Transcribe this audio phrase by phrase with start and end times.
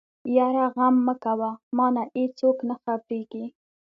[0.35, 3.45] يره غم مکوه مانه ايڅوک نه خبرېږي.